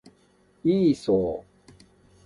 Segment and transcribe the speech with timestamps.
[0.63, 1.81] イーソー